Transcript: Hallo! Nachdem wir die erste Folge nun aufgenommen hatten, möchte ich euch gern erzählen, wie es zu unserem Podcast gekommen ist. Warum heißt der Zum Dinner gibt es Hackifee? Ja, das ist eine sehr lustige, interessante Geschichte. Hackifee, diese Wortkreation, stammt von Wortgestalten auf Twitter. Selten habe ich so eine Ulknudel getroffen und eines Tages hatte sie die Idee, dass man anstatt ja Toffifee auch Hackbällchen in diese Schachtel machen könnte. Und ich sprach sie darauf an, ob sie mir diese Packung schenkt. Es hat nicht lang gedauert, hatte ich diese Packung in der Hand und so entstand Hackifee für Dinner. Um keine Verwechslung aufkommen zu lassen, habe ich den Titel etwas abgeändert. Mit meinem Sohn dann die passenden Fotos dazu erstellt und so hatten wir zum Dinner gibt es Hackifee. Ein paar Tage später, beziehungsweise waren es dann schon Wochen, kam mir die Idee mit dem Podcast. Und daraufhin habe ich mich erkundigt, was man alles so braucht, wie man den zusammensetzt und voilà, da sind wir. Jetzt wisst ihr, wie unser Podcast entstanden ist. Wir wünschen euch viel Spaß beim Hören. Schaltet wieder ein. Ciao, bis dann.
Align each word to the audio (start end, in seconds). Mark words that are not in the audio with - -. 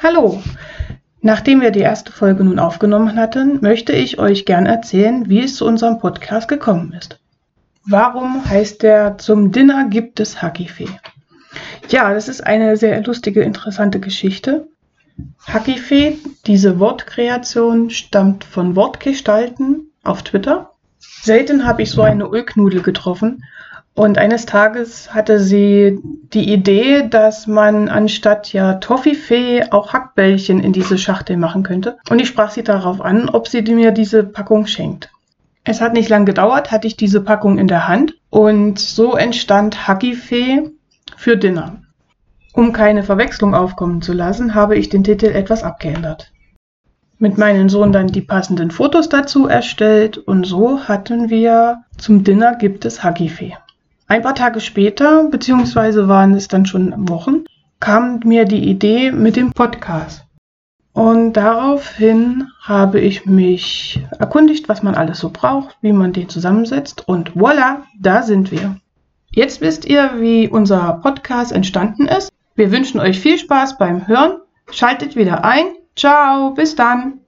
Hallo! 0.00 0.40
Nachdem 1.22 1.60
wir 1.60 1.72
die 1.72 1.80
erste 1.80 2.12
Folge 2.12 2.44
nun 2.44 2.60
aufgenommen 2.60 3.16
hatten, 3.16 3.60
möchte 3.62 3.92
ich 3.92 4.20
euch 4.20 4.44
gern 4.44 4.64
erzählen, 4.64 5.28
wie 5.28 5.42
es 5.42 5.56
zu 5.56 5.66
unserem 5.66 5.98
Podcast 5.98 6.46
gekommen 6.46 6.92
ist. 6.92 7.18
Warum 7.84 8.48
heißt 8.48 8.84
der 8.84 9.18
Zum 9.18 9.50
Dinner 9.50 9.88
gibt 9.88 10.20
es 10.20 10.40
Hackifee? 10.40 10.86
Ja, 11.88 12.14
das 12.14 12.28
ist 12.28 12.46
eine 12.46 12.76
sehr 12.76 13.02
lustige, 13.02 13.42
interessante 13.42 13.98
Geschichte. 13.98 14.68
Hackifee, 15.48 16.16
diese 16.46 16.78
Wortkreation, 16.78 17.90
stammt 17.90 18.44
von 18.44 18.76
Wortgestalten 18.76 19.90
auf 20.04 20.22
Twitter. 20.22 20.74
Selten 21.00 21.66
habe 21.66 21.82
ich 21.82 21.90
so 21.90 22.02
eine 22.02 22.28
Ulknudel 22.28 22.82
getroffen 22.82 23.42
und 23.98 24.16
eines 24.16 24.46
Tages 24.46 25.12
hatte 25.12 25.40
sie 25.40 25.98
die 26.32 26.52
Idee, 26.52 27.08
dass 27.08 27.48
man 27.48 27.88
anstatt 27.88 28.52
ja 28.52 28.74
Toffifee 28.74 29.64
auch 29.72 29.92
Hackbällchen 29.92 30.60
in 30.60 30.72
diese 30.72 30.98
Schachtel 30.98 31.36
machen 31.36 31.64
könnte. 31.64 31.96
Und 32.08 32.20
ich 32.20 32.28
sprach 32.28 32.52
sie 32.52 32.62
darauf 32.62 33.00
an, 33.00 33.28
ob 33.28 33.48
sie 33.48 33.62
mir 33.62 33.90
diese 33.90 34.22
Packung 34.22 34.68
schenkt. 34.68 35.10
Es 35.64 35.80
hat 35.80 35.94
nicht 35.94 36.08
lang 36.08 36.26
gedauert, 36.26 36.70
hatte 36.70 36.86
ich 36.86 36.96
diese 36.96 37.22
Packung 37.22 37.58
in 37.58 37.66
der 37.66 37.88
Hand 37.88 38.14
und 38.30 38.78
so 38.78 39.16
entstand 39.16 39.88
Hackifee 39.88 40.70
für 41.16 41.36
Dinner. 41.36 41.78
Um 42.52 42.72
keine 42.72 43.02
Verwechslung 43.02 43.52
aufkommen 43.52 44.00
zu 44.00 44.12
lassen, 44.12 44.54
habe 44.54 44.76
ich 44.76 44.88
den 44.88 45.02
Titel 45.02 45.26
etwas 45.26 45.64
abgeändert. 45.64 46.30
Mit 47.18 47.36
meinem 47.36 47.68
Sohn 47.68 47.90
dann 47.90 48.06
die 48.06 48.20
passenden 48.20 48.70
Fotos 48.70 49.08
dazu 49.08 49.48
erstellt 49.48 50.18
und 50.18 50.46
so 50.46 50.86
hatten 50.86 51.30
wir 51.30 51.78
zum 51.96 52.22
Dinner 52.22 52.54
gibt 52.54 52.84
es 52.84 53.02
Hackifee. 53.02 53.56
Ein 54.10 54.22
paar 54.22 54.34
Tage 54.34 54.60
später, 54.60 55.24
beziehungsweise 55.24 56.08
waren 56.08 56.32
es 56.32 56.48
dann 56.48 56.64
schon 56.64 57.10
Wochen, 57.10 57.44
kam 57.78 58.20
mir 58.24 58.46
die 58.46 58.70
Idee 58.70 59.12
mit 59.12 59.36
dem 59.36 59.52
Podcast. 59.52 60.24
Und 60.94 61.34
daraufhin 61.34 62.48
habe 62.62 63.00
ich 63.00 63.26
mich 63.26 64.00
erkundigt, 64.18 64.66
was 64.66 64.82
man 64.82 64.94
alles 64.94 65.18
so 65.18 65.28
braucht, 65.30 65.76
wie 65.82 65.92
man 65.92 66.14
den 66.14 66.30
zusammensetzt 66.30 67.06
und 67.06 67.32
voilà, 67.32 67.82
da 68.00 68.22
sind 68.22 68.50
wir. 68.50 68.76
Jetzt 69.30 69.60
wisst 69.60 69.84
ihr, 69.84 70.12
wie 70.16 70.48
unser 70.48 70.94
Podcast 71.02 71.52
entstanden 71.52 72.06
ist. 72.08 72.32
Wir 72.54 72.72
wünschen 72.72 73.00
euch 73.00 73.20
viel 73.20 73.38
Spaß 73.38 73.76
beim 73.76 74.08
Hören. 74.08 74.38
Schaltet 74.70 75.16
wieder 75.16 75.44
ein. 75.44 75.66
Ciao, 75.94 76.52
bis 76.52 76.74
dann. 76.74 77.20